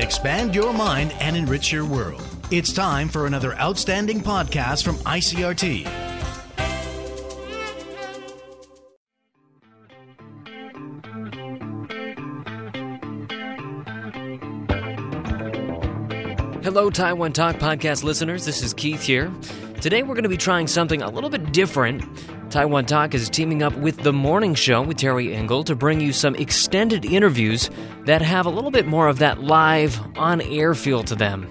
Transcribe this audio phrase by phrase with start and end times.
[0.00, 2.22] expand your mind, and enrich your world.
[2.50, 5.86] It's time for another outstanding podcast from ICRT.
[16.62, 18.44] Hello, Taiwan Talk podcast listeners.
[18.44, 19.32] This is Keith here.
[19.80, 22.02] Today we're going to be trying something a little bit different.
[22.50, 26.12] Taiwan Talk is teaming up with The Morning Show with Terry Engel to bring you
[26.12, 27.70] some extended interviews
[28.06, 31.48] that have a little bit more of that live, on air feel to them.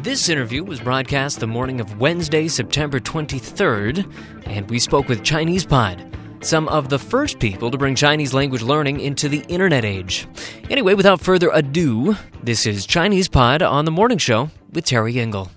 [0.00, 4.10] This interview was broadcast the morning of Wednesday, September 23rd,
[4.46, 6.02] and we spoke with Chinese Pod,
[6.40, 10.26] some of the first people to bring Chinese language learning into the internet age.
[10.70, 15.50] Anyway, without further ado, this is Chinese Pod on The Morning Show with Terry Engel.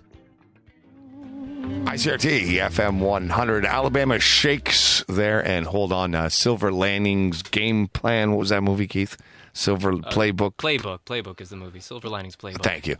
[1.85, 3.65] ICRT FM 100.
[3.65, 6.15] Alabama shakes there and hold on.
[6.15, 8.31] Uh, Silver Linings Game Plan.
[8.31, 9.15] What was that movie, Keith?
[9.53, 10.55] Silver Playbook.
[10.55, 10.99] Playbook.
[11.05, 11.79] Playbook is the movie.
[11.79, 12.63] Silver Linings Playbook.
[12.63, 12.95] Thank you.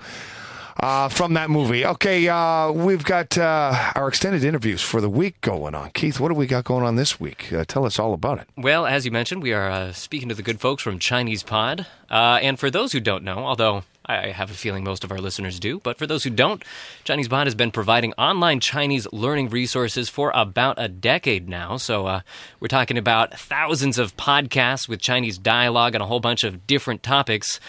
[0.79, 1.85] Uh, from that movie.
[1.85, 5.90] Okay, uh, we've got uh, our extended interviews for the week going on.
[5.91, 7.52] Keith, what do we got going on this week?
[7.52, 8.48] Uh, tell us all about it.
[8.57, 11.87] Well, as you mentioned, we are uh, speaking to the good folks from Chinese Pod.
[12.09, 15.20] Uh, and for those who don't know, although I have a feeling most of our
[15.20, 16.63] listeners do, but for those who don't,
[17.03, 21.77] Chinese Pod has been providing online Chinese learning resources for about a decade now.
[21.77, 22.21] So uh,
[22.59, 27.03] we're talking about thousands of podcasts with Chinese dialogue and a whole bunch of different
[27.03, 27.59] topics.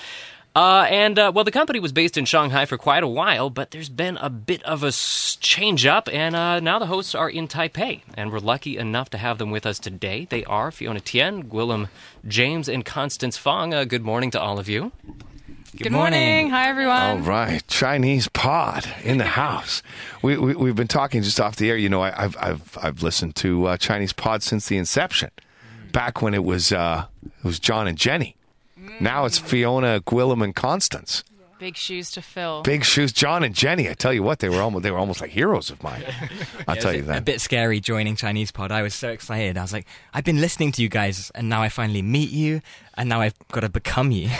[0.56, 3.73] Uh, and uh, well, the company was based in Shanghai for quite a while, but
[3.73, 7.47] there's been a bit of a change up, and uh, now the hosts are in
[7.47, 10.27] Taipei, and we're lucky enough to have them with us today.
[10.31, 11.89] They are Fiona Tian, Gwilym
[12.27, 13.75] James, and Constance Fong.
[13.75, 14.93] Uh, good morning to all of you.
[15.77, 16.49] Good, morning.
[16.49, 17.03] Hi, everyone.
[17.03, 19.83] All right, Chinese pod in the house.
[20.23, 21.77] We, we we've been talking just off the air.
[21.77, 25.31] You know, I, I've I've I've listened to uh, Chinese pod since the inception,
[25.93, 28.37] back when it was uh, it was John and Jenny.
[29.01, 31.23] Now it's Fiona, Gwilym, and Constance.
[31.59, 32.63] Big shoes to fill.
[32.63, 33.89] Big shoes, John and Jenny.
[33.89, 36.05] I tell you what, they were almost they were almost like heroes of mine.
[36.69, 37.19] I'll tell you that.
[37.19, 38.73] A bit scary joining Chinese Pod.
[38.73, 39.59] I was so excited.
[39.59, 42.62] I was like, I've been listening to you guys, and now I finally meet you,
[42.95, 44.29] and now I've got to become you.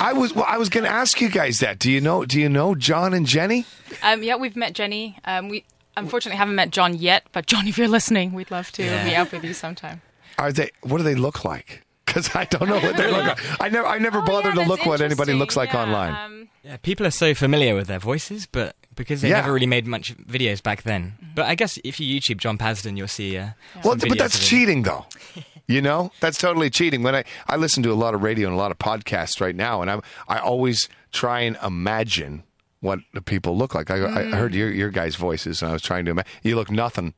[0.00, 1.78] I was well, I was going to ask you guys that.
[1.78, 3.64] Do you know Do you know John and Jenny?
[4.02, 5.18] Um, yeah, we've met Jenny.
[5.24, 5.64] Um, we
[5.96, 9.04] unfortunately haven't met John yet, but John, if you're listening, we'd love to Yeah.
[9.04, 10.02] meet up with you sometime.
[10.38, 10.70] Are they?
[10.82, 11.82] What do they look like?
[12.06, 13.60] Because I don't know what they look like.
[13.60, 16.14] I never I never Oh, bother yeah, to look what anybody looks like Yeah, online.
[16.14, 19.36] Um, yeah, people are so familiar with their voices, but because they Yeah.
[19.40, 21.14] never really made much videos back then.
[21.34, 23.36] But I guess if you YouTube John Pasden, you'll see.
[23.36, 23.50] Uh,
[23.84, 25.04] Well, some but that's cheating, though.
[25.68, 27.02] You know, that's totally cheating.
[27.02, 29.54] When I, I listen to a lot of radio and a lot of podcasts right
[29.54, 32.42] now, and I'm I always try and imagine
[32.80, 33.90] what the people look like.
[33.90, 34.34] I, I mm.
[34.34, 36.30] heard your your guys' voices, and I was trying to imagine.
[36.42, 37.12] You look nothing.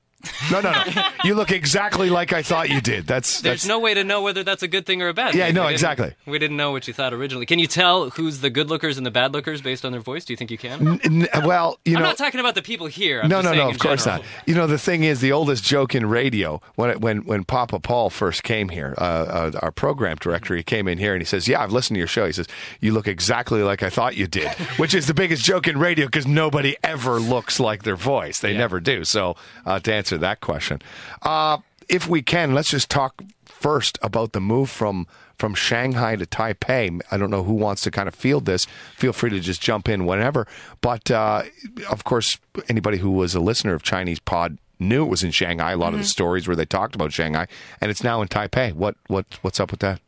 [0.50, 0.82] No, no, no.
[1.24, 3.06] you look exactly like I thought you did.
[3.06, 5.34] That's There's that's no way to know whether that's a good thing or a bad
[5.34, 5.54] Yeah, thing.
[5.54, 6.14] no, We exactly.
[6.26, 7.46] We didn't know what you thought originally.
[7.46, 10.24] Can you tell who's the good lookers and the bad lookers based on their voice?
[10.24, 11.00] Do you think you can?
[11.04, 12.08] N- well, you I'm know.
[12.08, 13.20] not talking about the people here.
[13.22, 13.68] I'm no, no, no.
[13.70, 14.22] Of course general.
[14.22, 14.30] not.
[14.46, 17.80] You know, the thing is, the oldest joke in radio when it, when when Papa
[17.80, 21.26] Paul first came here, uh, uh, our program director, he came in here and he
[21.26, 22.46] says, "Yeah, I've listened to your show." He says,
[22.80, 26.06] "You look exactly like I thought you did," which is the biggest joke in radio
[26.06, 28.40] because nobody ever looks like their voice.
[28.40, 28.58] They Yeah.
[28.58, 29.04] never do.
[29.04, 30.80] So, uh, to answer that question,
[31.22, 35.06] uh, if we can, let's just talk first about the move from
[35.38, 37.00] from Shanghai to Taipei.
[37.10, 38.66] I don't know who wants to kind of field this.
[38.96, 40.46] Feel free to just jump in whenever.
[40.82, 41.44] But uh,
[41.90, 42.38] of course,
[42.68, 45.72] anybody who was a listener of Chinese Pod knew it was in Shanghai.
[45.72, 47.46] A lot of the stories where they talked about Shanghai,
[47.80, 48.72] and it's now in Taipei.
[48.72, 50.00] What what what's up with that?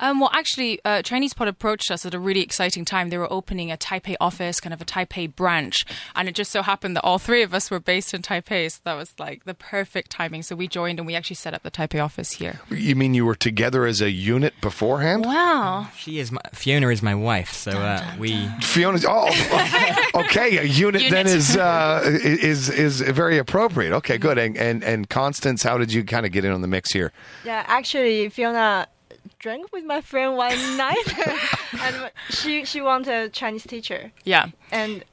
[0.00, 3.10] Um, well, actually, uh, Chinese Pod approached us at a really exciting time.
[3.10, 6.62] They were opening a Taipei office, kind of a Taipei branch, and it just so
[6.62, 9.54] happened that all three of us were based in Taipei, so that was like the
[9.54, 10.42] perfect timing.
[10.42, 12.60] So we joined, and we actually set up the Taipei office here.
[12.70, 15.24] You mean you were together as a unit beforehand?
[15.24, 15.88] Wow.
[15.96, 18.48] She is my, Fiona is my wife, so uh, we.
[18.60, 19.28] Fiona's oh
[20.14, 23.92] okay a unit, then is uh, is is very appropriate.
[23.92, 24.38] Okay, good.
[24.38, 27.12] And and and Constance, how did you kind of get in on the mix here?
[27.44, 28.88] Yeah, actually, Fiona
[29.44, 31.08] drank with my friend one night,
[31.84, 34.46] and she she wanted a Chinese teacher, Yeah.
[34.72, 35.04] and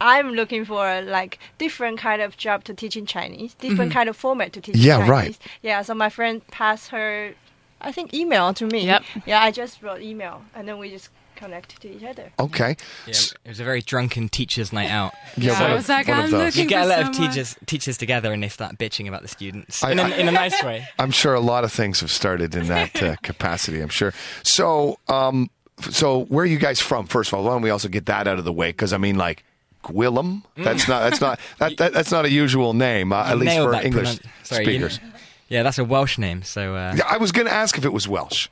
[0.00, 3.98] I'm looking for like different kind of job to teach in Chinese, different mm-hmm.
[3.98, 4.76] kind of format to teach.
[4.76, 5.10] in Yeah, Chinese.
[5.10, 5.38] right.
[5.62, 7.34] Yeah, so my friend passed her,
[7.80, 8.86] I think, email to me.
[8.86, 9.02] Yep.
[9.26, 11.10] Yeah, I just wrote email, and then we just
[11.40, 12.30] connect to each other.
[12.38, 12.76] Okay.
[13.06, 13.14] Yeah,
[13.44, 15.12] it was a very drunken teachers' night out.
[15.36, 16.44] Yeah, So one I of- was like, one I'm those.
[16.56, 19.22] looking You get a for lot of teachers teachers together, and they start bitching about
[19.22, 20.86] the students I- in, a, I- in a nice way.
[20.98, 23.80] I'm sure a lot of things have started in that uh, capacity.
[23.80, 24.12] I'm sure.
[24.42, 25.50] So, um,
[25.90, 27.06] so where are you guys from?
[27.06, 28.68] First of all, why don't we also get that out of the way?
[28.68, 29.42] Because I mean, like
[29.82, 30.42] Gwillem.
[30.56, 31.00] That's not.
[31.08, 31.40] That's not.
[31.58, 34.88] That, that, that's not a usual name, uh, at least for English pronoun- Sorry, you-
[34.88, 35.00] speakers.
[35.48, 36.42] yeah, that's a Welsh name.
[36.42, 38.48] So uh, Yeah, I was going to ask if it was Welsh.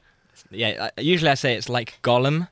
[0.51, 2.49] yeah, uh, usually I say it's like Gollum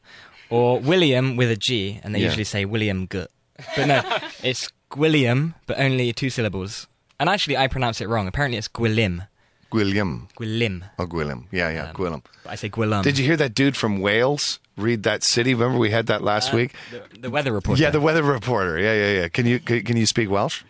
[0.51, 2.27] or William with a G, and they Yeah.
[2.27, 3.31] usually say William Gut.
[3.77, 4.03] But no,
[4.43, 6.87] it's Gwilliam, but only two syllables.
[7.19, 8.27] And actually, I pronounce it wrong.
[8.29, 9.27] Apparently, it's Gwillim.
[9.73, 10.29] Gwilliam.
[10.39, 10.83] Gwillim.
[10.99, 11.45] Oh, Gwillim.
[11.51, 12.23] Yeah, yeah, um, Gwillim.
[12.45, 13.03] But I say Gwillim.
[13.03, 15.55] Did you hear that dude from Wales read that city?
[15.55, 16.75] Remember we had that last uh, week?
[16.91, 17.83] The, the weather reporter.
[17.83, 18.79] Yeah, the weather reporter.
[18.79, 19.29] Yeah, yeah, yeah.
[19.29, 20.63] Can you can you speak Welsh?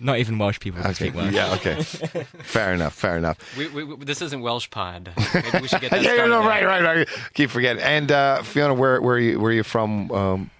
[0.00, 1.34] Not even Welsh people can speak Welsh.
[1.34, 1.82] Yeah, okay.
[2.42, 2.94] fair enough.
[2.94, 3.38] Fair enough.
[3.56, 5.10] We, we, we- this isn't Welsh Pod.
[5.34, 7.08] Maybe we should get that yeah, no, right, right, right.
[7.34, 7.82] Keep forgetting.
[7.82, 10.10] And uh, Fiona, where where are you where are you from?
[10.10, 10.50] Um,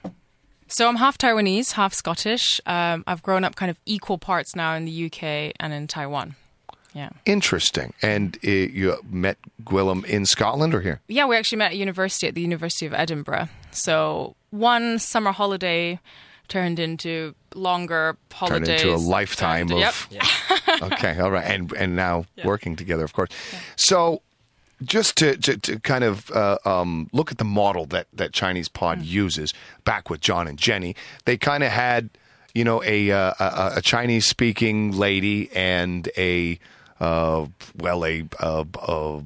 [0.69, 2.61] So I'm half Taiwanese, half Scottish.
[2.67, 6.37] Um, I've grown up kind of equal parts now in the UK and in Taiwan.
[6.93, 7.11] Yeah.
[7.25, 7.93] interesting.
[8.03, 11.01] And uh, you met Gwilym in Scotland or here?
[11.07, 13.49] Yeah, we actually met at university at the University of Edinburgh.
[13.71, 16.01] So one summer holiday
[16.51, 18.69] turned into longer holidays.
[18.69, 18.83] Turned holidays.
[18.83, 20.09] into a lifetime Turned- of.
[20.11, 20.83] Yep.
[20.93, 23.31] okay, all right, and and now working together, of course.
[23.77, 24.21] So,
[24.83, 28.69] just to to, to kind of uh, um, look at the model that that Chinese
[28.69, 29.07] Pod Mm.
[29.07, 29.55] uses,
[29.85, 30.95] back with John and Jenny,
[31.25, 32.11] they kind of had,
[32.55, 36.59] you know, a uh, a, a Chinese speaking lady and a
[37.01, 37.47] uh,
[37.79, 38.25] well a.
[38.39, 39.21] Uh, uh,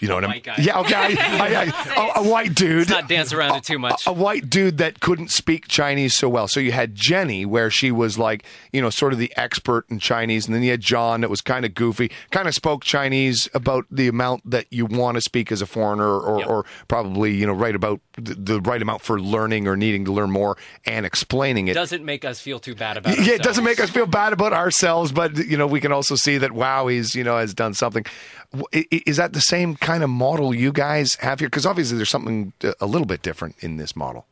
[0.00, 0.42] you know what I mean?
[0.58, 0.94] Yeah, okay.
[0.94, 2.78] I, I, I, a, a white dude.
[2.78, 4.06] Let's not dance around it too much.
[4.06, 6.48] a white dude that couldn't speak Chinese so well.
[6.48, 9.98] So you had Jenny, where she was like, you know, sort of the expert in
[9.98, 13.48] Chinese, and then you had John, that was kind of goofy, kind of spoke Chinese
[13.54, 16.48] about the amount that you want to speak as a foreigner, or, Yep.
[16.48, 20.12] or probably, you know, right about the, the right amount for learning or needing to
[20.12, 20.56] learn more
[20.86, 21.74] and explaining it.
[21.74, 23.26] Doesn't make us feel too bad about it.
[23.26, 26.14] Yeah, it doesn't make us feel bad about ourselves, but you know we can also
[26.14, 28.04] see that wow, he's you know has done something.
[28.52, 31.48] W- i- i- Is that the same kind of model you guys have here?
[31.48, 34.26] Because obviously there's something a little bit different in this model.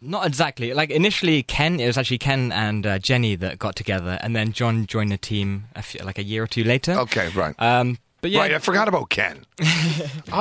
[0.00, 0.72] Not exactly.
[0.74, 1.80] Like initially, Ken.
[1.80, 5.18] It was actually Ken and uh, Jenny that got together, and then John joined the
[5.18, 6.92] team a few, like a year or two later.
[6.92, 7.54] Okay, right.
[7.60, 9.44] Um, but yeah, Right, I forgot about Ken.
[9.60, 9.62] oh,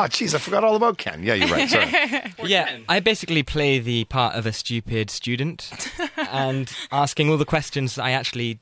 [0.10, 1.24] jeez, I forgot all about Ken.
[1.24, 1.68] Yeah, you're right.
[1.70, 1.90] Sorry.
[2.50, 2.68] yeah.
[2.68, 2.86] Ken.
[2.88, 5.90] I basically play the part of a stupid student
[6.32, 8.60] and asking all the questions I actually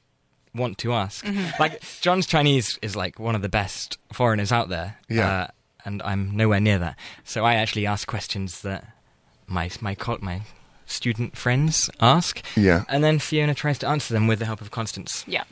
[0.55, 1.25] want to ask.
[1.59, 4.97] Like John's Chinese is like one of the best foreigners out there.
[5.09, 5.29] Yeah.
[5.29, 5.47] Uh,
[5.85, 6.97] and I'm nowhere near that.
[7.23, 8.85] So I actually ask questions that
[9.47, 10.41] my my co- my
[10.85, 12.41] student friends ask.
[12.55, 12.83] Yeah.
[12.89, 15.23] And then Fiona tries to answer them with the help of Constance.
[15.27, 15.43] Yeah.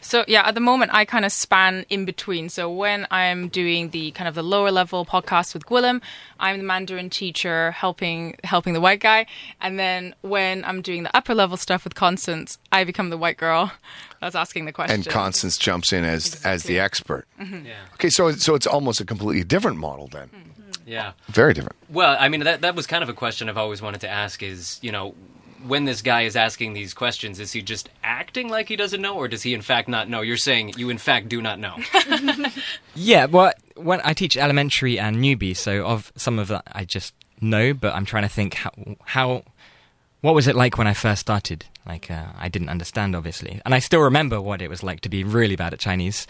[0.00, 2.48] So yeah, at the moment I kind of span in between.
[2.48, 6.02] So when I'm doing the kind of the lower level podcast with Gwilym,
[6.38, 9.26] I'm the Mandarin teacher helping helping the white guy,
[9.60, 13.36] and then when I'm doing the upper level stuff with Constance, I become the white
[13.36, 13.72] girl
[14.20, 14.96] that's asking the question.
[14.96, 17.26] And Constance jumps in as as the expert.
[17.40, 17.66] Mm-hmm.
[17.66, 17.74] Yeah.
[17.94, 20.28] Okay, so so it's almost a completely different model then.
[20.28, 20.59] Hmm.
[20.90, 21.12] Yeah.
[21.28, 21.76] Very different.
[21.88, 24.42] Well, I mean, that that was kind of a question I've always wanted to ask.
[24.42, 25.14] Is you know,
[25.64, 29.14] when this guy is asking these questions, is he just acting like he doesn't know,
[29.14, 30.20] or does he in fact not know?
[30.20, 31.76] You're saying you in fact do not know.
[32.96, 37.14] Yeah, well, when I teach elementary and newbie, so of some of that I just
[37.40, 38.72] know, but I'm trying to think how,
[39.04, 39.42] how
[40.22, 41.64] what was it like when I first started?
[41.86, 45.08] Like, uh, I didn't understand, obviously, and I still remember what it was like to
[45.08, 46.26] be really bad at Chinese.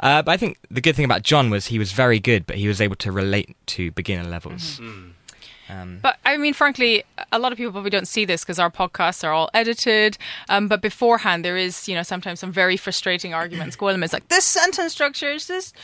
[0.00, 2.56] Uh, but I think the good thing about John was he was very good, but
[2.56, 4.80] he was able to relate to beginner levels.
[4.80, 8.70] Um, But I mean, frankly, a lot of people probably don't see this because our
[8.70, 10.18] podcasts are all edited.
[10.48, 13.76] Um, but beforehand, there is, you know, sometimes some very frustrating arguments.
[13.80, 15.76] Gwilym is like, this sentence structure is just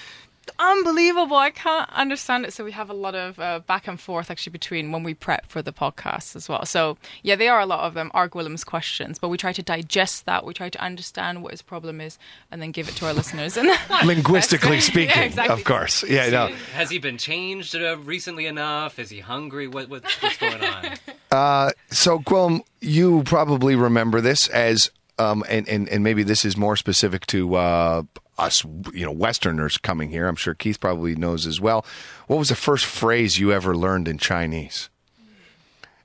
[0.59, 1.37] unbelievable.
[1.37, 2.53] I can't understand it.
[2.53, 5.47] So we have a lot of uh, back and forth actually between when we prep
[5.47, 6.65] for the podcast as well.
[6.67, 9.63] So yeah, they are a lot of them are Gwilym's questions, but we try to
[9.63, 10.45] digest that.
[10.45, 12.19] We try to understand what his problem is
[12.51, 13.57] and then give it to our listeners.
[13.57, 13.69] And
[14.05, 15.55] Linguistically speaking, Yeah, exactly.
[15.55, 16.03] of course.
[16.05, 16.47] Yeah, no.
[16.75, 18.99] Has he been changed uh, recently enough?
[18.99, 19.67] Is he hungry?
[19.69, 20.85] What, what what's going on?
[21.33, 26.57] Uh, so, Gwilym, you probably remember this as, um, and, and, and maybe this is
[26.57, 28.03] more specific to uh,
[28.39, 30.27] us, you know, Westerners coming here.
[30.29, 31.85] I'm sure Keith probably knows as well.
[32.27, 34.89] What was the first phrase you ever learned in Chinese?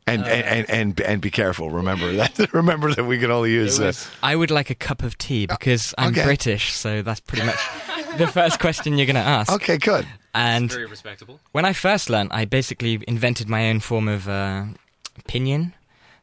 [0.07, 1.69] And, and, and, and and be careful.
[1.69, 2.53] Remember that.
[2.53, 3.79] remember that we can only use.
[3.79, 6.23] it Uh, I would like a cup of tea because I'm okay.
[6.23, 7.59] British, so that's pretty much
[8.17, 9.51] the first question you're going to ask.
[9.53, 10.07] okay, good.
[10.33, 11.39] And Very respectable.
[11.51, 14.65] when I first learned, I basically invented my own form of uh,
[15.29, 15.73] pinyin.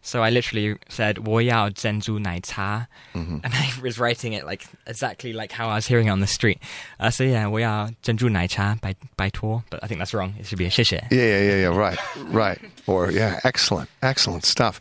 [0.01, 3.19] So I literally said "woyao zenzu nai mm-hmm.
[3.43, 6.27] and I was writing it like exactly like how I was hearing it on the
[6.27, 6.61] street.
[6.99, 8.77] Uh, so yeah, "woyao zenzu nai cha"
[9.17, 9.65] by tour.
[9.71, 10.35] But I think that's wrong.
[10.39, 11.77] It should be a "shishie." Yeah, yeah, yeah, yeah.
[11.77, 12.61] Right, right.
[12.87, 14.81] Or yeah, excellent, excellent stuff.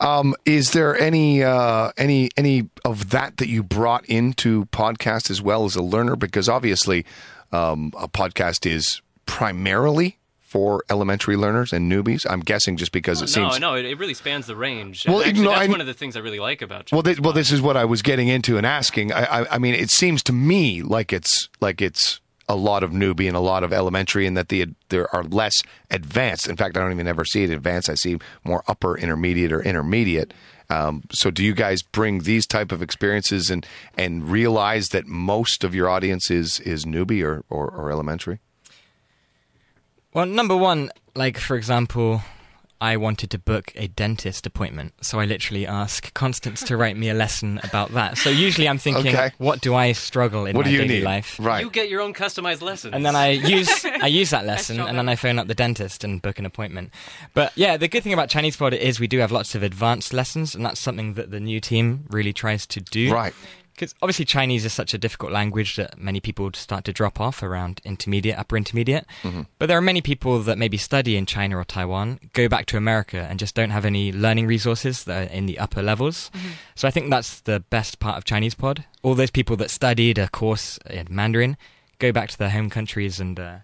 [0.00, 5.42] Um, is there any uh, any any of that that you brought into podcast as
[5.42, 6.16] well as a learner?
[6.16, 7.04] Because obviously,
[7.50, 10.19] um, a podcast is primarily
[10.50, 12.26] for elementary learners and newbies.
[12.28, 13.60] I'm guessing just because it no, seems.
[13.60, 15.06] no, it, it really spans the range.
[15.06, 16.90] Well, Actually, no, that's I- one of the things I really like about.
[16.90, 19.12] Well, Chinese well, this is what I was getting into and asking.
[19.12, 22.90] I, I, I mean, it seems to me like it's like it's a lot of
[22.90, 26.48] newbie and a lot of elementary, and that the there are less advanced.
[26.48, 27.88] In fact, I don't even ever see it advanced.
[27.88, 30.34] I see more upper intermediate or intermediate.
[30.68, 33.64] Um, so, do you guys bring these type of experiences and
[33.96, 38.40] and realize that most of your audience is is newbie or, or, or elementary?
[40.12, 42.22] Well, number one, like for example,
[42.80, 47.10] I wanted to book a dentist appointment, so I literally ask Constance to write me
[47.10, 48.16] a lesson about that.
[48.18, 49.30] So usually I'm thinking, Okay.
[49.38, 51.04] what do I struggle in What my do you daily need?
[51.04, 51.36] life?
[51.38, 51.62] Right.
[51.62, 54.98] You get your own customized lesson, And then I use I use that lesson, and
[54.98, 56.90] then I phone up the dentist and book an appointment.
[57.34, 60.12] But yeah, the good thing about Chinese Pod is we do have lots of advanced
[60.12, 63.12] lessons, and that's something that the new team really tries to do.
[63.12, 63.34] Right.
[63.80, 67.42] Because obviously Chinese is such a difficult language that many people start to drop off
[67.42, 69.06] around intermediate, upper intermediate.
[69.58, 72.76] But there are many people that maybe study in China or Taiwan, go back to
[72.76, 76.30] America, and just don't have any learning resources that are in the upper levels.
[76.74, 78.84] So I think that's the best part of Chinese Pod.
[79.02, 81.56] All those people that studied a course in Mandarin
[81.98, 83.56] go back to their home countries and uh,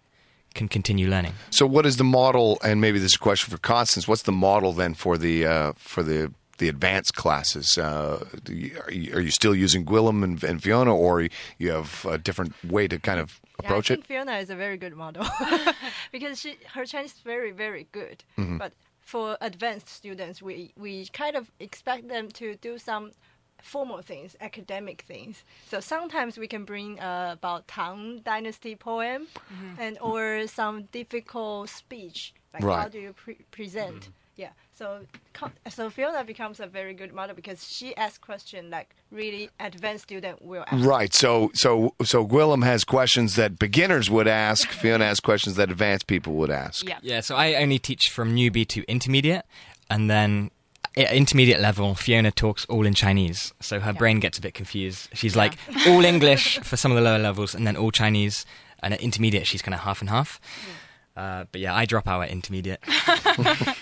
[0.54, 1.35] can continue learning.
[1.50, 2.58] So, what is the model?
[2.64, 4.08] And maybe this is a question for Constance.
[4.08, 7.79] What's the model then for the uh, for the the advanced classes?
[7.79, 8.25] Uh,
[8.85, 12.53] are, you, are you still using Gwilym and, and Fiona, or you have a different
[12.65, 14.07] way to kind of Yeah, approach I it?
[14.07, 15.27] Fiona is a very good model
[16.13, 18.25] because she her Chinese is very very good.
[18.39, 18.59] Mm-hmm.
[18.59, 23.13] But for advanced students, we we kind of expect them to do some
[23.63, 25.43] formal things, academic things.
[25.69, 29.27] So sometimes we can bring uh, about Tang Dynasty poem,
[29.79, 34.11] and or some difficult speech, like how do you pre- present.
[34.37, 35.00] Yeah, so
[35.69, 40.43] so Fiona becomes a very good model because she asks questions like really advanced student
[40.43, 40.85] will ask.
[40.85, 41.14] Right.
[41.14, 44.69] So, so, so Gwilym has questions that beginners would ask.
[44.69, 46.87] Fiona has questions that advanced people would ask.
[46.87, 46.99] Yeah.
[47.02, 49.45] Yeah, so I only teach from newbie to intermediate,
[49.88, 50.50] and then
[50.97, 55.09] at intermediate level, Fiona talks all in Chinese, so her brain gets a bit confused.
[55.14, 58.45] She's like all English for some of the lower levels, and then all Chinese,
[58.83, 60.40] and at intermediate, she's kind of half and half.
[61.16, 62.83] Uh, but yeah, I drop out at intermediate.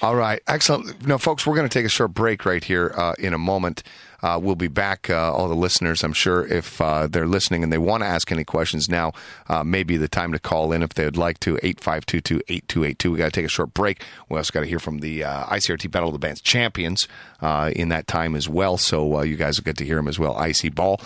[0.00, 1.06] All right, excellent.
[1.06, 3.82] Now, folks, we're going to take a short break right here uh, in a moment.
[4.22, 5.10] Uh, we'll be back.
[5.10, 8.30] Uh, all the listeners, I'm sure, if uh, they're listening and they want to ask
[8.30, 9.12] any questions now,
[9.48, 11.58] uh, maybe the time to call in if they would like to.
[11.62, 13.10] Eight five two two eight two eight two.
[13.10, 14.02] We got to take a short break.
[14.28, 17.08] We also got to hear from the uh, ICRT Battle of the Bands champions
[17.42, 18.76] in that time as well.
[18.76, 20.36] So you guys will get to hear them as well.
[20.36, 21.00] Icy Ball.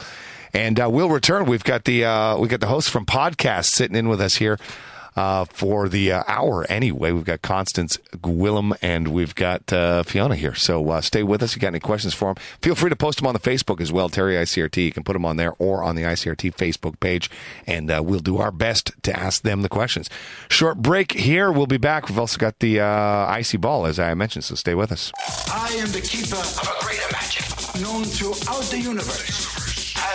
[0.52, 1.46] And we'll return.
[1.46, 4.58] We've got the we got the host from podcast sitting in with us here
[5.16, 7.10] uh, for the uh, hour anyway.
[7.12, 10.54] We've got Constance Gwilym and we've got uh, Fiona here.
[10.54, 11.50] So uh, stay with us.
[11.52, 12.42] If You got any questions for them?
[12.60, 14.84] Feel free to post them on the Facebook as well, Terry ICRT.
[14.84, 17.30] You can put them on there or on the ICRT Facebook page,
[17.66, 20.10] and uh, we'll do our best to ask them the questions.
[20.48, 21.50] Short break here.
[21.50, 22.08] We'll be back.
[22.08, 22.86] We've also got the uh,
[23.26, 25.12] icy ball, as I mentioned, so stay with us.
[25.50, 29.55] I am the keeper of a greater magic known throughout the universe.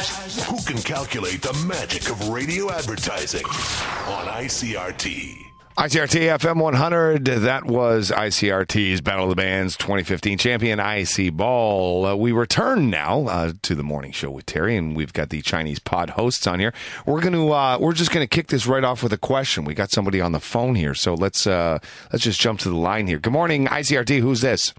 [0.01, 5.38] Who can calculate the magic of radio advertising on ICRT?
[5.77, 7.25] ICRT FM 100.
[7.25, 12.05] That was ICRT's Battle of the Bands 2015 champion, IC Ball.
[12.08, 15.43] Uh, we return now uh, to the morning show with Terry, and we've got the
[15.43, 16.74] Chinese pod hosts on here.
[17.05, 19.65] We're to uh, we're just to kick this right off with a question.
[19.65, 21.77] We got somebody on the phone here, so let's uh,
[22.12, 23.20] let's just jump to the line here.
[23.20, 24.20] Good morning, ICRT.
[24.20, 24.74] Who's this?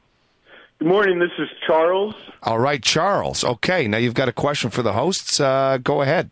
[0.82, 1.20] Good morning.
[1.20, 2.16] This is Charles.
[2.42, 3.44] All right, Charles.
[3.44, 5.38] Okay, now you've got a question for the hosts.
[5.38, 6.28] Uh, go ahead.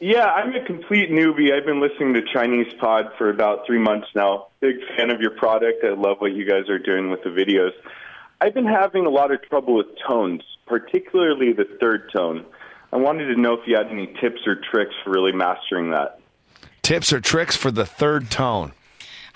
[0.00, 1.52] Yeah, I'm a complete newbie.
[1.52, 4.46] I've been listening to Chinese Pod for about three months now.
[4.60, 5.84] Big fan of your product.
[5.84, 7.72] I love what you guys are doing with the videos.
[8.40, 12.46] I've been having a lot of trouble with tones, particularly the third tone.
[12.90, 16.20] I wanted to know if you had any tips or tricks for really mastering that.
[16.80, 18.72] Tips or tricks for the third tone.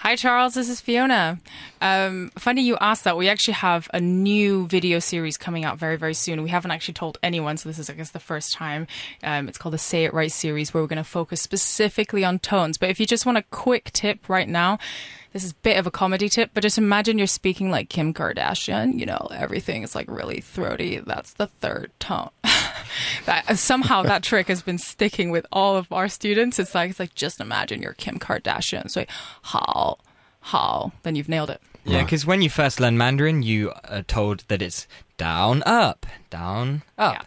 [0.02, 0.54] Hi, Charles.
[0.54, 1.40] This is Fiona.
[1.80, 3.16] Um, funny you asked that.
[3.16, 6.44] We actually have a new video series coming out very, very soon.
[6.44, 8.86] We haven't actually told anyone, so this is, I guess, the first time.
[9.24, 12.38] Um, it's called the Say It Right series, where we're going to focus specifically on
[12.38, 12.78] tones.
[12.78, 14.78] But if you just want a quick tip right now,
[15.32, 18.14] this is a bit of a comedy tip, but just imagine you're speaking like Kim
[18.14, 19.00] Kardashian.
[19.00, 21.00] You know, everything is like really throaty.
[21.00, 22.30] That's the third tone.
[23.26, 26.58] That somehow that trick has been sticking with all of our students.
[26.58, 28.90] It's like it's like just imagine you're Kim Kardashian.
[28.90, 29.04] So
[29.42, 29.98] how
[30.40, 31.60] how then you've nailed it.
[31.84, 36.82] Yeah, because when you first learn Mandarin, you are told that it's down, up, down,
[36.98, 37.14] up.
[37.14, 37.22] Yeah.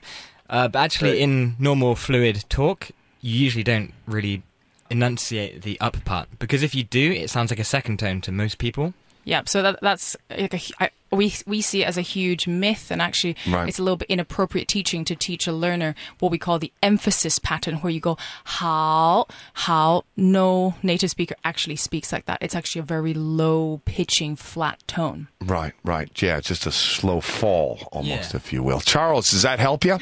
[0.49, 2.91] Uh, but actually, in normal fluid talk,
[3.21, 4.43] you usually don't really
[4.89, 8.31] enunciate the up part because if you do, it sounds like a second tone to
[8.31, 8.93] most people.
[9.23, 12.47] Yeah, so that, that's like a, hu- I, we we see it as a huge
[12.47, 13.67] myth, and actually, Right.
[13.67, 17.37] it's a little bit inappropriate teaching to teach a learner what we call the emphasis
[17.37, 20.03] pattern, where you go how how.
[20.17, 22.37] No native speaker actually speaks like that.
[22.41, 25.27] It's actually a very low pitching, flat tone.
[25.41, 26.09] Right, right.
[26.21, 28.37] Yeah, it's just a slow fall, almost, Yeah.
[28.37, 28.79] if you will.
[28.81, 29.97] Charles, does that help you?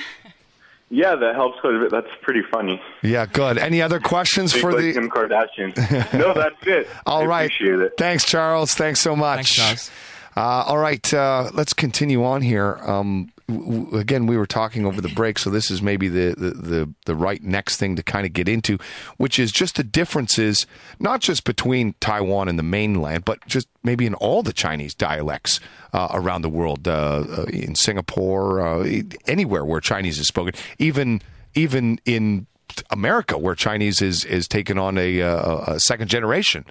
[0.92, 1.92] Yeah, that helps quite a bit.
[1.92, 2.82] That's pretty funny.
[3.04, 3.58] Yeah, good.
[3.60, 4.94] Any other questions for like the?
[4.94, 6.14] Kim Kardashian.
[6.18, 6.88] no, that's it.
[7.06, 7.44] All I right.
[7.46, 7.94] Appreciate it.
[7.98, 8.74] Thanks, Charles.
[8.74, 9.36] Thanks so much.
[9.38, 9.92] Thanks, Charles.
[10.40, 12.78] Uh, all right, uh, let's continue on here.
[12.84, 16.52] Um, w- again, we were talking over the break, so this is maybe the, the,
[16.52, 18.78] the, the right next thing to kind of get into,
[19.18, 20.66] which is just the differences,
[20.98, 25.60] not just between Taiwan and the mainland, but just maybe in all the Chinese dialects
[25.92, 31.22] uh, around the world, uh, uh, in Singapore, uh, anywhere where Chinese is spoken, even
[31.54, 32.48] even in
[32.90, 36.66] America, where Chinese is is taken on a, uh, a second generation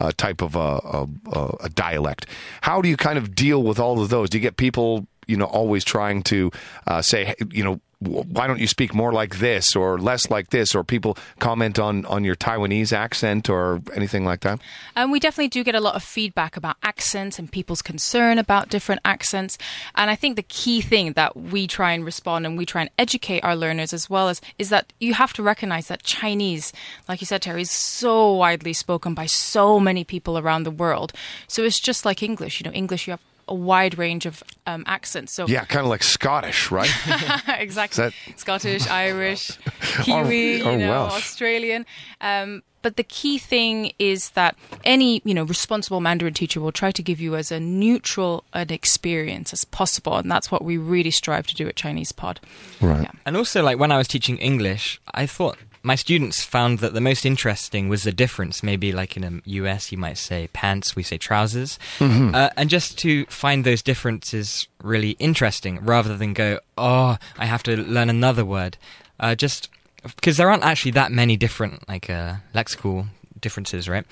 [0.00, 2.26] uh, type of a, a, a- a dialect.
[2.62, 4.30] How do you kind of deal with all of those?
[4.30, 6.50] Do you get people, you know, always trying to
[6.86, 10.74] uh, say, you know, why don't you speak more like this or less like this?
[10.74, 14.60] Or people comment on on your Taiwanese accent or anything like that?
[14.96, 18.68] And we definitely do get a lot of feedback about accents and people's concern about
[18.68, 19.58] different accents.
[19.94, 22.90] And I think the key thing that we try and respond and we try and
[22.98, 26.72] educate our learners as well as is that you have to recognize that Chinese,
[27.08, 31.12] like you said, Terry, is so widely spoken by so many people around the world.
[31.48, 32.60] So it's just like English.
[32.60, 35.32] You know, English, you have a wide range of um, accents.
[35.32, 36.90] So Yeah, kind of like Scottish, right?
[37.48, 38.04] exactly.
[38.04, 39.58] That- Scottish, Irish,
[40.02, 41.12] Kiwi, or you know, Welsh.
[41.14, 41.86] Australian.
[42.20, 46.90] Um, but the key thing is that any you know responsible Mandarin teacher will try
[46.92, 51.10] to give you as a neutral an experience as possible, and that's what we really
[51.10, 52.40] strive to do at Chinese Pod.
[52.82, 53.02] right.
[53.04, 53.10] Yeah.
[53.24, 57.00] And also, like when I was teaching English, I thought my students found that the
[57.00, 58.62] most interesting was the difference.
[58.62, 62.98] Maybe like in the US, you might say pants, we say trousers, uh, and just
[62.98, 68.44] to find those differences really interesting, rather than go, oh, I have to learn another
[68.44, 68.78] word.
[69.20, 69.68] Uh, just
[70.02, 73.06] because there aren't actually that many different like uh, lexical
[73.40, 74.04] differences, right?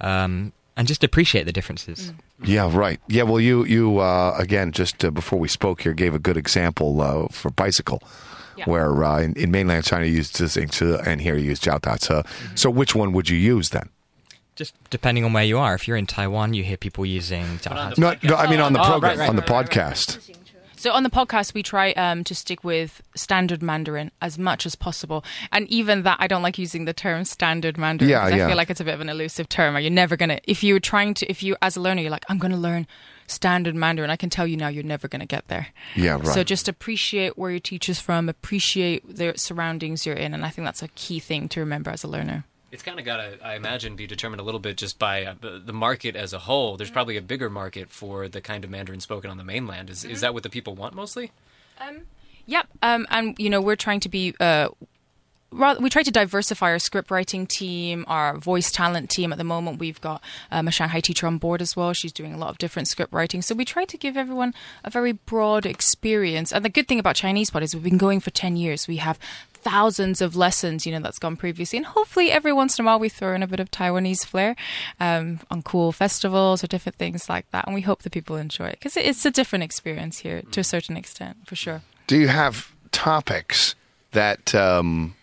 [0.00, 2.12] Um, and just appreciate the differences.
[2.42, 3.00] Yeah, right.
[3.08, 6.36] Yeah, well, you you uh, again just uh, before we spoke here gave a good
[6.36, 8.02] example uh, for bicycle,
[8.56, 8.64] Yeah.
[8.66, 11.80] where uh, in, in mainland China you used Zixing Ce and here you use Jiao
[11.80, 12.22] Da Ce.
[12.54, 13.88] So which one would you use then?
[14.56, 15.74] Just depending on where you are.
[15.74, 17.44] If you're in Taiwan, you hear people using.
[17.68, 19.66] on the- No, no, I mean on the Oh, program, right, right, on the right,
[19.68, 20.30] podcast.
[20.84, 24.74] So on the podcast, we try um, to stick with standard Mandarin as much as
[24.74, 28.10] possible, and even that I don't like using the term standard Mandarin.
[28.10, 29.76] Yeah, 'cause I feel like it's a bit of an elusive term.
[29.76, 32.26] Or you're never gonna if you're trying to if you as a learner you're like
[32.28, 32.86] I'm gonna learn
[33.26, 34.10] standard Mandarin.
[34.10, 35.68] I can tell you now you're never gonna get there.
[35.96, 36.26] Yeah, right.
[36.26, 40.66] So just appreciate where your teacher's from, appreciate the surroundings you're in, and I think
[40.66, 42.44] that's a key thing to remember as a learner.
[42.74, 45.34] It's kind of got to, I imagine, be determined a little bit just by uh,
[45.40, 46.76] the market as a whole.
[46.76, 49.90] There's probably a bigger market for the kind of Mandarin spoken on the mainland.
[49.90, 51.30] Is is that what the people want mostly?
[52.46, 52.66] Yep.
[52.82, 54.34] Um, and you know, we're trying to be.
[54.40, 54.70] Uh,
[55.80, 59.32] we try to diversify our script writing team, our voice talent team.
[59.32, 61.92] At the moment, we've got um, a Shanghai teacher on board as well.
[61.92, 63.42] She's doing a lot of different script writing.
[63.42, 66.52] So we try to give everyone a very broad experience.
[66.52, 68.88] And the good thing about Chinese Pod is we've been going for ten years.
[68.88, 69.18] We have
[69.52, 72.98] thousands of lessons, you know, that's gone previously, and hopefully every once in a while
[72.98, 74.54] we throw in a bit of Taiwanese flair
[75.00, 77.64] um, on cool festivals or different things like that.
[77.64, 80.64] And we hope that people enjoy it because it's a different experience here to a
[80.64, 81.80] certain extent, for sure.
[82.06, 83.74] Do you have topics
[84.12, 85.14] that um,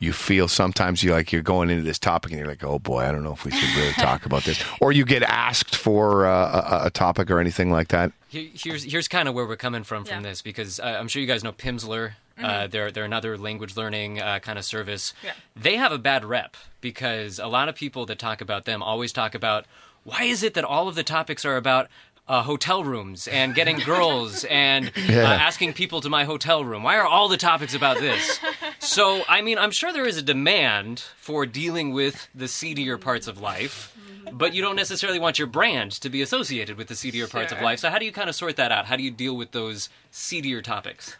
[0.00, 3.00] you feel sometimes you like you're going into this topic and you're like, oh boy,
[3.00, 6.26] I don't know if we should really talk about this, or you get asked for
[6.26, 8.12] uh, a, a topic or anything like that?
[8.28, 11.28] Here's here's kind of where we're coming from from this because uh, I'm sure you
[11.28, 12.12] guys know Pimsleur.
[12.40, 15.12] Uh, they're they're another language learning uh, kind of service.
[15.24, 15.32] Yeah.
[15.56, 19.12] They have a bad rep because a lot of people that talk about them always
[19.12, 19.66] talk about
[20.04, 21.88] why is it that all of the topics are about
[22.28, 26.82] uh, hotel rooms and getting girls and uh, asking people to my hotel room.
[26.82, 28.38] Why are all the topics about this?
[28.88, 33.26] so I mean, I'm sure there is a demand for dealing with the seedier parts
[33.28, 33.94] of life.
[34.30, 37.62] But you don't necessarily want your brand to be associated with the seedier parts of
[37.62, 37.78] life.
[37.78, 38.84] So how do you kind of sort that out?
[38.84, 41.16] How do you deal with those seedier topics?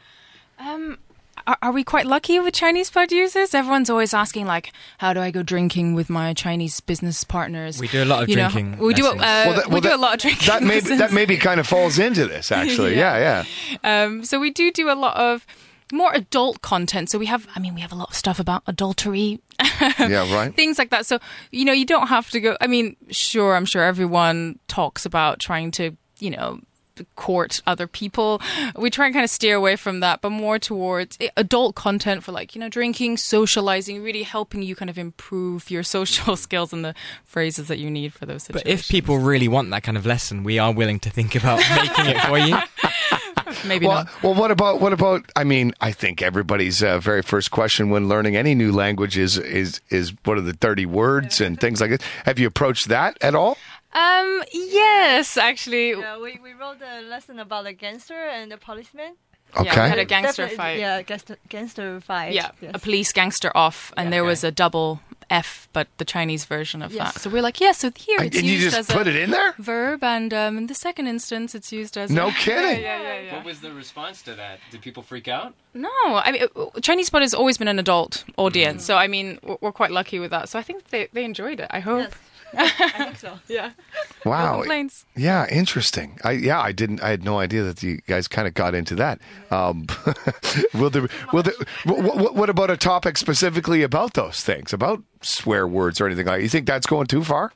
[1.47, 3.55] Are, are we quite lucky with Chinese pod users?
[3.55, 7.81] Everyone's always asking, like, how do I go drinking with my Chinese business partners?
[7.81, 9.07] We do a lot of You know, drinking we do.
[9.07, 9.57] Uh, lessons.
[9.57, 10.47] that- we do that- a lot of drinking.
[10.47, 12.97] That maybe that maybe kind of falls into this actually.
[12.97, 13.45] Yeah,
[13.83, 14.05] yeah.
[14.05, 15.47] Um, so we do do a lot of
[15.93, 17.11] more adult content.
[17.11, 19.41] So we have, I mean, we have a lot of stuff about adultery,
[19.99, 20.55] Yeah, right.
[20.55, 21.07] things like that.
[21.07, 21.19] So
[21.51, 22.57] you know, you don't have to go.
[22.61, 26.61] I mean, sure, I'm sure everyone talks about trying to, you know.
[27.15, 28.43] Court other people.
[28.75, 32.33] We try and kind of steer away from that, but more towards adult content for
[32.33, 36.85] like, you know, drinking, socializing, really helping you kind of improve your social skills and
[36.85, 38.65] the phrases that you need for those situations.
[38.65, 41.59] But if people really want that kind of lesson, we are willing to think about
[41.77, 42.57] making it for you.
[43.65, 44.23] maybe Well, not.
[44.23, 45.31] well, what about what about?
[45.37, 49.39] I mean, I think everybody's uh, very first question when learning any new language is
[49.39, 52.01] is is what are the thirty words and things like this.
[52.25, 53.57] Have you approached that at all?
[53.93, 55.91] Um, yes, actually.
[55.91, 59.15] Yeah, we, we wrote a lesson about a gangster and the policeman.
[59.55, 59.89] Yeah, we Okay.
[59.89, 60.79] had a gangster Definitely, fight.
[60.79, 62.35] Yeah, gangster, gangster fight.
[62.35, 62.73] Yeah, yes.
[62.75, 66.93] a police gangster off, and there was a double F, but the Chinese version of
[66.93, 67.15] Yes.
[67.15, 67.21] that.
[67.21, 69.17] So we're like, yeah, so here And it's you used just as put a it
[69.17, 69.55] in there?
[69.59, 72.83] verb, and um, in the second instance, it's used as No a, kidding.
[72.83, 73.37] Yeah, yeah, yeah.
[73.37, 74.59] What was the response to that?
[74.71, 75.55] Did people freak out?
[75.75, 78.41] No, I mean, uh, Chinese Pod has always been an adult Mm-hmm.
[78.41, 80.49] audience, so I mean, we're we're quite lucky with that.
[80.49, 81.69] So I think they, they enjoyed it.
[81.71, 82.05] I hope.
[82.05, 82.13] Yes.
[82.55, 83.39] I think so.
[83.49, 83.71] Yeah.
[84.25, 84.53] Wow.
[84.53, 85.07] No complaints.
[85.17, 86.19] Yeah, interesting.
[86.25, 87.03] I yeah, I didn't.
[87.03, 89.21] I had no idea that you guys kind of got into that.
[89.51, 89.87] Um,
[90.75, 91.09] will there?
[91.33, 91.55] Will there?
[91.85, 96.27] What, what, what about a topic specifically about those things, about swear words or anything
[96.27, 96.43] like?
[96.43, 97.53] You think that's going too far?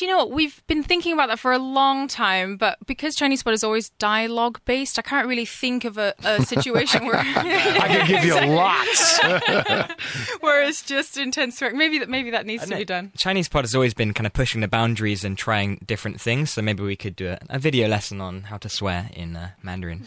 [0.00, 0.30] Do you know what?
[0.30, 3.90] We've been thinking about that for a long time, but because Chinese Pod is always
[3.98, 8.34] dialogue based, I can't really think of a, a situation where I can give you
[8.34, 9.18] lots.
[10.40, 11.76] where it's just intense swearing.
[11.76, 13.12] Maybe that maybe that needs to be done.
[13.18, 16.48] Chinese pod has always been kind of pushing the boundaries and trying different things.
[16.50, 19.50] So maybe we could do a, a video lesson on how to swear in uh,
[19.62, 20.06] Mandarin.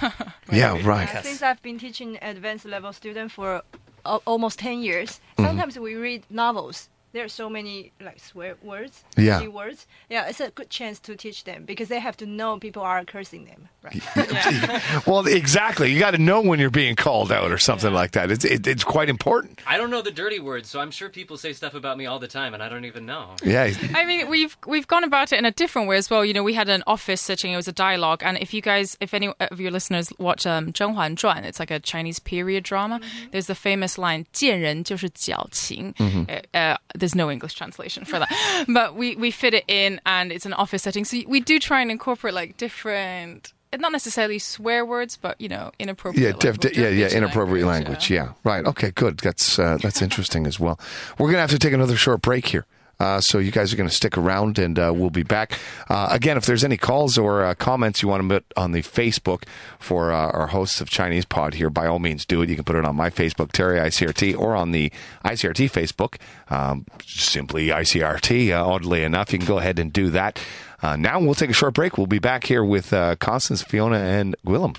[0.50, 1.14] yeah, right.
[1.14, 3.60] Uh, since I've been teaching advanced level students for
[4.06, 5.48] al- almost 10 years, Mm-hmm.
[5.48, 9.46] sometimes we read novels there are so many like swear words, yeah.
[9.46, 9.86] words.
[10.10, 13.04] Yeah, it's a good chance to teach them because they have to know people are
[13.04, 14.02] cursing them, right?
[14.16, 15.00] yeah.
[15.06, 15.92] well, exactly.
[15.92, 17.96] You got to know when you're being called out or something yeah.
[17.96, 18.32] like that.
[18.32, 19.60] It's it, it's quite important.
[19.64, 22.18] I don't know the dirty words, so I'm sure people say stuff about me all
[22.18, 23.36] the time, and I don't even know.
[23.44, 23.70] Yeah.
[23.94, 26.24] I mean, we've we've gone about it in a different way as well.
[26.24, 27.52] You know, we had an office sitting.
[27.52, 30.72] It was a dialogue, and if you guys, if any of your listeners watch um,
[30.72, 32.98] Zhen Huan Zhuan, it's like a Chinese period drama.
[32.98, 33.30] Mm-hmm.
[33.30, 36.24] There's the famous line "见人就是矫情," mm-hmm.
[36.28, 40.32] uh, uh, there's no English translation for that, but we we fit it in, and
[40.32, 41.04] it's an office setting.
[41.04, 43.52] So we do try and incorporate like different.
[43.76, 46.42] Not necessarily swear words, but you know, inappropriate.
[46.42, 48.08] Yeah, language, yeah, yeah, inappropriate language.
[48.08, 48.64] Yeah, right.
[48.64, 49.18] Okay, good.
[49.18, 50.78] That's uh, that's interesting as well.
[51.18, 52.64] We're gonna have to take another short break here.
[53.00, 56.08] Uh, so you guys are going to stick around, and uh, we'll be back uh,
[56.10, 56.36] again.
[56.36, 59.44] If there's any calls or uh, comments you want to put on the Facebook
[59.78, 62.48] for uh, our hosts of Chinese Pod here, by all means do it.
[62.48, 64.90] You can put it on my Facebook, Terry ICRT, or on the
[65.24, 66.16] ICRT Facebook,
[66.48, 68.50] um, simply ICRT.
[68.50, 70.40] Uh, oddly enough, you can go ahead and do that.
[70.82, 71.96] Uh, now we'll take a short break.
[71.96, 74.76] We'll be back here with uh, Constance, Fiona, and Gwilym.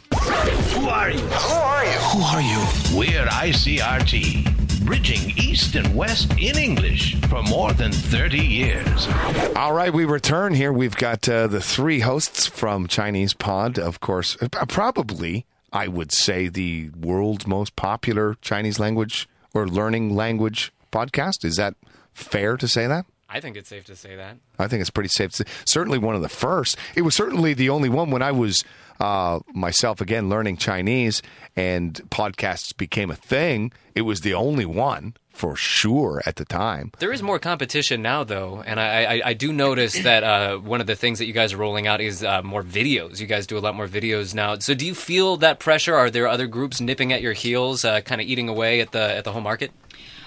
[0.73, 1.17] Who are you?
[1.17, 1.91] Who are you?
[1.91, 2.59] Who are you?
[2.95, 9.07] We're ICRT, bridging East and West in English for more than 30 years.
[9.55, 10.71] All right, we return here.
[10.71, 16.11] We've got uh, the three hosts from Chinese Pod, of course, uh, probably, I would
[16.11, 21.43] say, the world's most popular Chinese language or learning language podcast.
[21.43, 21.75] Is that
[22.13, 23.05] fair to say that?
[23.35, 24.37] I think it's safe to say that.
[24.57, 25.31] I think it's pretty safe.
[25.31, 25.43] To say.
[25.65, 26.77] Certainly one of the first.
[26.95, 28.63] It was certainly the only one when I was
[29.01, 31.21] uh, myself again learning Chinese
[31.55, 33.73] and podcasts became a thing.
[33.93, 36.93] It was the only one for sure at the time.
[36.99, 40.79] There is more competition now, though, and I, I, I do notice that uh, one
[40.79, 43.19] of the things that you guys are rolling out is uh, more videos.
[43.19, 44.57] You guys do a lot more videos now.
[44.59, 45.93] So, do you feel that pressure?
[45.93, 49.17] Are there other groups nipping at your heels, uh, kind of eating away at the
[49.17, 49.71] at the whole market?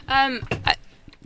[0.08, 0.76] Um, I-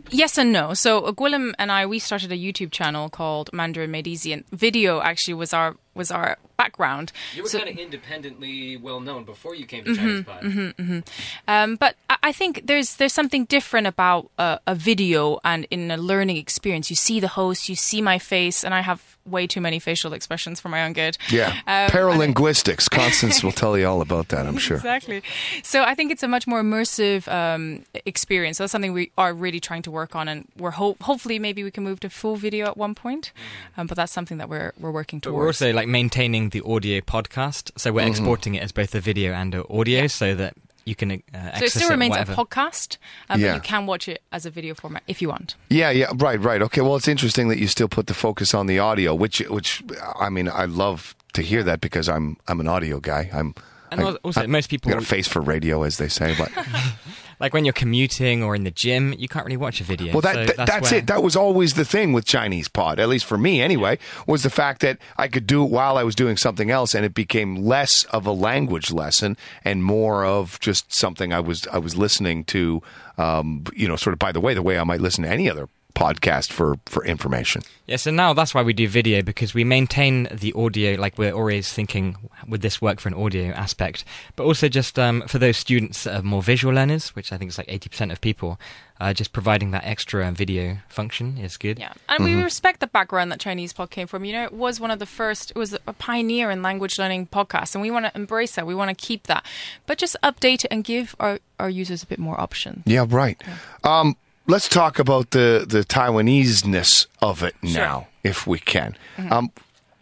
[0.09, 0.73] yes and no.
[0.73, 4.43] So uh, Gwilym and I, we started a YouTube channel called Mandarin Made Easy, and
[4.51, 7.11] video actually was our was our background.
[7.35, 11.03] You were So- kind of independently well known before you came to Chinese Pod.
[11.47, 15.91] Um, but I I think there's there's something different about uh, a video and in
[15.91, 16.89] a learning experience.
[16.89, 20.13] You see the host, you see my face, and I have way too many facial
[20.13, 21.17] expressions for my own good.
[21.29, 21.49] Yeah.
[21.67, 22.89] Um, Paralinguistics.
[22.91, 24.77] Constance will tell you all about that, I'm sure.
[24.77, 25.21] Exactly.
[25.63, 28.57] So I think it's a much more immersive um, experience.
[28.57, 31.63] So that's something we are really trying to work on, and we're ho- hopefully maybe
[31.63, 33.31] we can move to full video at one point.
[33.77, 35.37] Um, but that's something that we're we're working But towards.
[35.39, 39.33] we're also like maintaining the audio podcast, so we're exporting it as both a video
[39.33, 42.33] and a audio, so that you can uh, access so it still remains whatever.
[42.33, 42.97] a podcast,
[43.29, 43.49] um, Yeah.
[43.49, 45.55] but you can watch it as a video format if you want.
[45.69, 46.61] Yeah, yeah, right, right.
[46.61, 49.83] Okay, well, it's interesting that you still put the focus on the audio, which, which,
[50.19, 53.29] I mean, I love to hear that because I'm, I'm an audio guy.
[53.33, 53.55] I'm,
[53.99, 56.35] And I- also, I- most people- got a face for radio, as they say.
[56.37, 56.51] But
[57.39, 60.13] like when you're commuting or in the gym, you can't really watch a video.
[60.13, 61.07] well, that, so that- that's, that's where- it.
[61.07, 64.49] That was always the thing with Chinese Pod, at least for me, anyway, was the
[64.49, 67.55] fact that I could do it while I was doing something else, and it became
[67.65, 72.43] less of a language lesson and more of just something I was, I was listening
[72.45, 72.81] to.
[73.15, 75.47] Um, you know, sort of by the way, the way I might listen to any
[75.47, 77.61] other podcast for for information.
[77.85, 81.33] Yeah, so now that's why we do video because we maintain the audio, like we're
[81.33, 82.15] always thinking,
[82.47, 84.05] would this work for an audio aspect?
[84.35, 87.49] But also just um, for those students that are more visual learners, which I think
[87.49, 88.57] is like 80% of people,
[89.01, 91.77] uh, just providing that extra video function is good.
[91.77, 94.23] Yeah, and we respect the background that Chinese Pod came from.
[94.23, 95.51] You know, it was one of the first.
[95.51, 98.65] It was a pioneer in language learning podcasts, and we want to embrace that.
[98.65, 99.45] We want to keep that,
[99.85, 102.83] but just update it and give our our users a bit more options.
[102.85, 103.41] Yeah, right.
[103.83, 104.15] Um,
[104.47, 107.73] let's talk about the the Taiwanese-ness of it Sure.
[107.73, 108.95] now, if we can.
[109.29, 109.51] Um,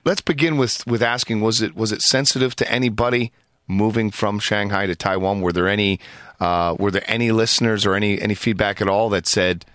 [0.05, 3.31] let's begin with with asking: Was it was it sensitive to anybody
[3.67, 5.41] moving from Shanghai to Taiwan?
[5.41, 5.99] Were there any
[6.39, 9.65] uh, were there any listeners or any any feedback at all that said,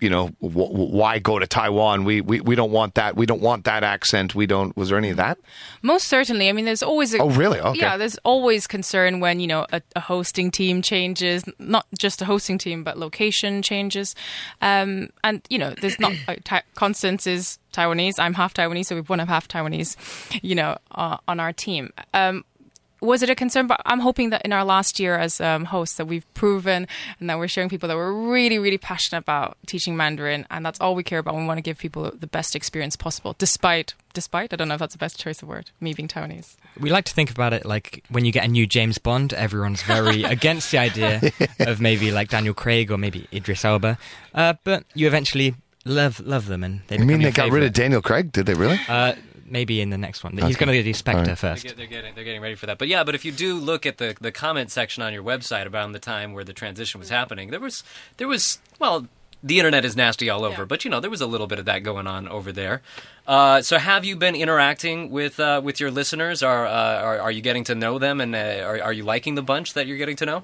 [0.00, 2.04] you know, w- why go to Taiwan?
[2.04, 3.16] We, we we don't want that.
[3.16, 4.34] We don't want that accent.
[4.34, 4.76] We don't.
[4.76, 5.38] Was there any of that?
[5.82, 6.48] Most certainly.
[6.48, 7.60] I mean, there's always a, Oh, really?
[7.60, 7.78] Okay.
[7.80, 7.96] yeah.
[7.96, 12.58] There's always concern when you know a, a hosting team changes, not just a hosting
[12.58, 14.14] team, but location changes,
[14.60, 18.14] um, and you know, there's not like, Ta- Constance is Taiwanese.
[18.18, 19.96] I'm half Taiwanese, so we've one of half Taiwanese,
[20.42, 21.92] you know, uh, on our team.
[22.12, 22.44] Um,
[23.00, 23.66] was it a concern?
[23.66, 26.86] But I'm hoping that in our last year as um, hosts that we've proven
[27.20, 30.80] and that we're showing people that we're really, really passionate about teaching Mandarin, and that's
[30.80, 31.34] all we care about.
[31.36, 34.80] We want to give people the best experience possible, despite, despite I don't know if
[34.80, 36.56] that's the best choice of word, me being Taiwanese.
[36.78, 39.82] We like to think about it like when you get a new James Bond, everyone's
[39.82, 41.20] very against the idea
[41.60, 43.98] of maybe like Daniel Craig or maybe Idris Elba,
[44.34, 45.54] uh, but you eventually
[45.84, 47.72] love love them and they You mean they your got rid of.
[47.72, 48.32] Daniel Craig?
[48.32, 48.78] Did they really?
[48.88, 49.14] Uh,
[49.48, 50.36] maybe in the next one.
[50.36, 51.26] He's going to do Spectre Alright.
[51.26, 51.64] They're, first.
[51.64, 52.78] get- they're getting they're getting ready for that.
[52.78, 55.72] But yeah, but if you do look at the the comment section on your website
[55.72, 57.82] around the time where the transition was happening, there was
[58.18, 59.06] there was well.
[59.42, 60.64] The internet is nasty all over, Yeah.
[60.64, 62.80] but you know there was a little bit of that going on over there.
[63.28, 66.42] Uh, so, have you been interacting with uh, with your listeners?
[66.42, 66.70] Are, uh,
[67.02, 69.74] are are you getting to know them, and uh, are are you liking the bunch
[69.74, 70.42] that you're getting to know?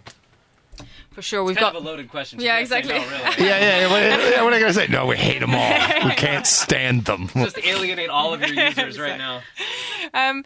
[1.12, 2.40] For sure, we've kind got of a loaded question.
[2.40, 3.04] Yeah, You say exactly.
[3.04, 3.48] no, really.
[3.48, 3.78] yeah, yeah.
[3.80, 3.90] yeah.
[3.90, 4.86] What, yeah, what are I going to say?
[4.88, 5.70] No, we hate them all.
[6.08, 7.28] We can't stand them.
[7.34, 9.40] Just alienate all of your users right now.
[10.14, 10.44] Um,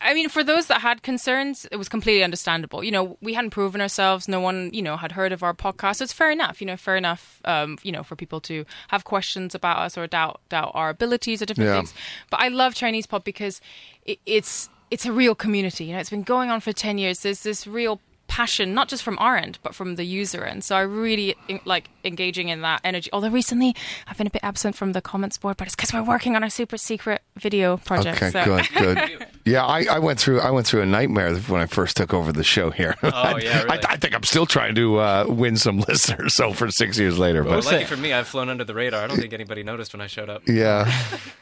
[0.00, 2.84] I mean, for those that had concerns, it was completely understandable.
[2.84, 4.28] You know, we hadn't proven ourselves.
[4.28, 5.96] No one, you know, had heard of our podcast.
[5.96, 6.60] So It's fair enough.
[6.60, 7.40] You know, fair enough.
[7.46, 11.40] Um, you know, for people to have questions about us or doubt doubt our abilities
[11.42, 11.76] or different Yeah.
[11.78, 11.94] things.
[12.30, 13.60] But I love Chinese Pod because
[14.04, 15.86] it, it's it's a real community.
[15.86, 17.20] You know, it's been going on for ten years.
[17.20, 18.00] There's this real
[18.36, 21.58] passion not just from our end but from the user end so i really en-
[21.64, 23.74] like engaging in that energy although recently
[24.08, 26.42] i've been a bit absent from the comments board but it's because we're working on
[26.42, 28.44] our super secret video project Okay, so.
[28.44, 29.26] good, good.
[29.46, 32.32] Yeah, I, I went through I went through a nightmare when I first took over
[32.32, 32.96] the show here.
[33.04, 33.78] Oh, yeah, really?
[33.86, 36.34] I, I think I'm still trying to uh, win some listeners.
[36.34, 39.04] So for six years later, But but lucky for me, I've flown under the radar.
[39.04, 40.42] I don't think anybody noticed when I showed up.
[40.48, 40.84] yeah,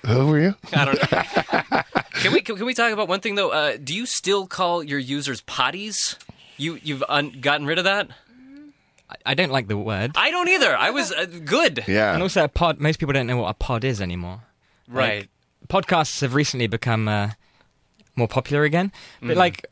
[0.05, 0.55] who were you?
[0.75, 1.83] I don't know.
[2.21, 3.53] can we can, can we talk about one thing though?
[3.53, 6.17] Uh, do you still call your users poddies?
[6.57, 8.09] You you've un- gotten rid of that?
[9.11, 10.13] I- I don't like the word.
[10.17, 10.77] I don't either.
[10.77, 11.85] I was uh, good.
[11.87, 12.81] Yeah, And also, a pod.
[12.81, 14.41] Most people don't know what a pod is anymore.
[14.89, 15.29] Right.
[15.69, 17.31] Like, podcasts have recently become uh,
[18.17, 19.37] more popular again, but Mm.
[19.37, 19.67] like,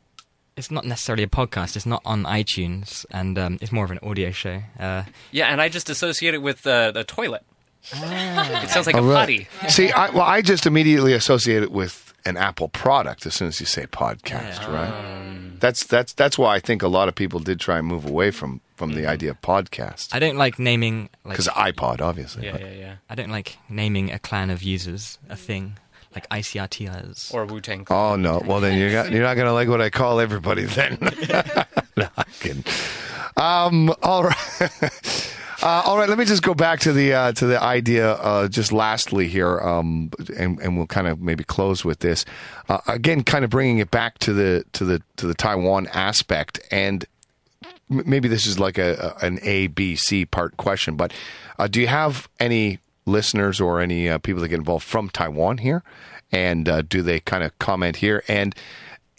[0.57, 1.77] it's not necessarily a podcast.
[1.77, 4.63] It's not on iTunes, and um, it's more of an audio show.
[4.79, 7.43] Uh, Yeah, and I just associate it with uh, the toilet.
[7.91, 9.15] It sounds like Oh, a really?
[9.15, 9.49] potty.
[9.69, 13.61] See, I, well, I just immediately associate it with an Apple product as soon as
[13.61, 15.32] you say podcast, right?
[15.63, 18.33] That's that's that's why I think a lot of people did try and move away
[18.33, 22.47] from from the idea of podcast I don't like naming like because iPod, obviously.
[22.47, 22.95] Yeah, but- yeah, yeah.
[23.09, 25.79] I don't like naming a clan of users a thing
[26.17, 27.33] like ICRTers.
[27.33, 27.87] Or Wu Tang.
[27.91, 28.43] Oh no!
[28.45, 30.65] Well, then you're not, you're not going to like what I call everybody.
[30.65, 30.99] Then,
[31.97, 32.65] no, I'm kidding.
[33.37, 35.32] Um, all right,
[35.63, 36.09] uh, all right.
[36.09, 38.13] Let me just go back to the uh, to the idea.
[38.13, 42.25] Uh, just lastly here, um, and and we'll kind of maybe close with this.
[42.69, 46.61] Uh, again, kind of bringing it back to the to the to the Taiwan aspect,
[46.71, 47.05] and
[47.89, 51.13] maybe this is like a, an A B C part question, but
[51.59, 55.59] uh, do you have any listeners or any uh, people that get involved from Taiwan
[55.59, 55.83] here,
[56.31, 58.55] and do they kind of comment here and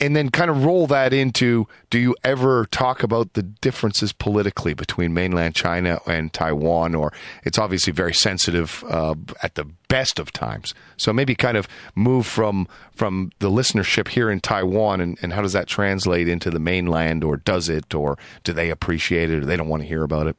[0.03, 4.73] and then kind of roll that into do you ever talk about the differences politically
[4.73, 6.93] between mainland China and Taiwan?
[6.93, 7.13] Or
[7.43, 10.73] it's obviously very sensitive uh, at the best of times.
[10.97, 15.41] So maybe kind of move from from the listenership here in Taiwan and, and how
[15.41, 17.23] does that translate into the mainland?
[17.23, 17.95] Or does it?
[17.95, 20.35] Or do they appreciate it or they don't want to hear about it?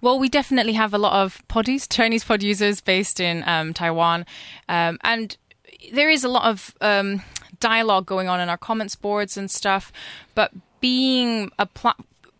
[0.00, 4.24] Well, we definitely have a lot of poddies, Chinese pod users based in um, Taiwan,
[4.68, 5.36] um, and
[5.92, 7.22] there is a lot of um,
[7.60, 9.92] dialogue going on in our comments boards and stuff.
[10.34, 11.94] But being a pla-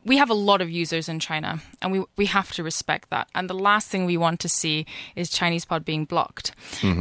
[0.05, 3.29] we have a lot of users in China, and we we have to respect that.
[3.35, 6.53] And the last thing we want to see is Chinese pod being blocked.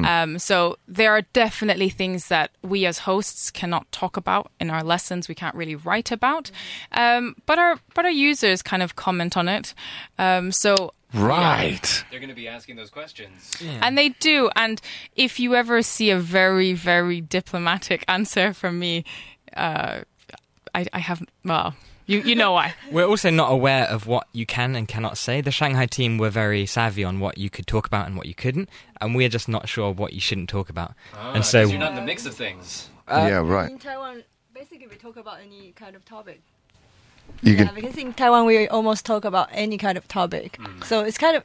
[0.06, 4.84] Um, so there are definitely things that we as hosts cannot talk about in our
[4.84, 5.30] lessons.
[5.30, 6.51] We can't really write about,
[6.91, 9.73] um, but our but our users kind of comment on it.
[10.19, 13.51] Um, so right They're going to be asking those questions.
[13.82, 14.49] and they do.
[14.56, 14.82] And
[15.15, 19.03] if you ever see a very, very diplomatic answer from me,
[19.56, 20.01] uh,
[20.73, 21.75] I, I have, well,
[22.06, 22.73] you, you know why.
[22.91, 25.41] We're also not aware of what you can and cannot say.
[25.41, 28.36] The Shanghai team were very savvy on what you could talk about and what you
[28.36, 28.69] couldn't,
[29.01, 30.93] and we're just not sure what you shouldn't talk about.
[31.13, 32.89] Ah, and so you're not in the mix of things.
[33.10, 36.41] yeah right In Taiwan, basically we talk about any kind of topic.
[37.41, 40.59] You Yeah, can because in Taiwan we almost talk about any kind of topic.
[40.85, 41.43] So it's kind of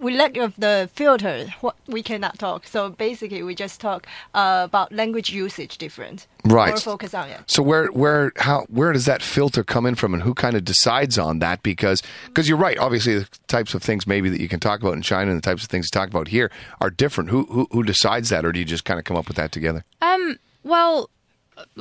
[0.00, 1.46] we lack of the filter.
[1.60, 2.66] What we cannot talk.
[2.66, 6.26] So basically, we just talk uh, about language usage difference.
[6.44, 6.74] Right.
[6.74, 7.40] Or focus on it.
[7.46, 10.64] So where where how where does that filter come in from, and who kind of
[10.64, 11.62] decides on that?
[11.62, 12.78] Because because you're right.
[12.78, 15.46] Obviously, the types of things maybe that you can talk about in China and the
[15.46, 17.30] types of things you talk about here are different.
[17.30, 19.52] Who who, who decides that, or do you just kind of come up with that
[19.52, 19.84] together?
[20.00, 21.10] Um, well,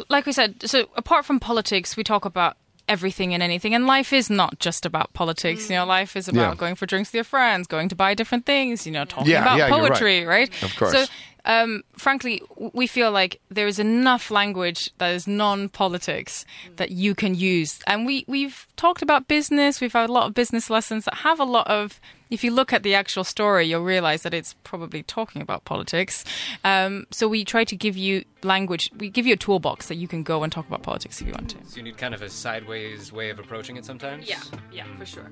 [0.09, 2.57] like we said, so apart from politics, we talk about
[2.91, 3.73] everything and anything.
[3.73, 5.69] And life is not just about politics.
[5.69, 5.99] You know, mm.
[5.99, 6.55] life is about Yeah.
[6.55, 9.41] going for drinks with your friends, going to buy different things, you know, talking Yeah,
[9.41, 9.89] about yeah, you're right.
[9.91, 10.63] poetry, right.
[10.63, 10.91] Of course.
[10.91, 11.05] So,
[11.45, 12.41] um, frankly,
[12.73, 18.05] we feel like there is enough language that is non-politics that you can use, and
[18.05, 19.81] we we've talked about business.
[19.81, 21.99] We've had a lot of business lessons that have a lot of.
[22.29, 26.23] If you look at the actual story, you'll realize that it's probably talking about politics.
[26.63, 28.89] Um, so we try to give you language.
[28.97, 31.33] We give you a toolbox that you can go and talk about politics if you
[31.33, 31.57] want to.
[31.67, 34.29] So you need kind of a sideways way of approaching it sometimes?
[34.29, 34.39] Yeah,
[34.71, 35.29] yeah, for sure.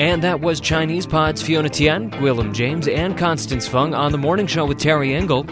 [0.00, 4.46] And that was Chinese Pod's Fiona Tian, Gwilym James, and Constance Fung on the morning
[4.46, 5.44] show with Terry Engel.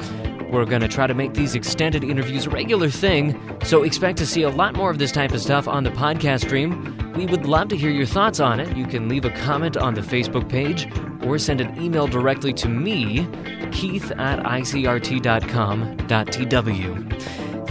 [0.50, 4.26] We're going to try to make these extended interviews a regular thing, so expect to
[4.26, 7.12] see a lot more of this type of stuff on the podcast stream.
[7.12, 8.74] We would love to hear your thoughts on it.
[8.74, 10.88] You can leave a comment on the Facebook page
[11.22, 13.28] or send an email directly to me,
[13.70, 15.28] keith at icrt.com.tw.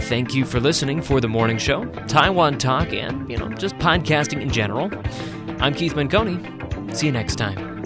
[0.02, 4.40] Thank you for listening for the morning show, Taiwan Talk, and, you know, just podcasting
[4.40, 4.92] in general.
[5.60, 6.57] I'm Keith Manconi.
[6.94, 7.77] See you next time.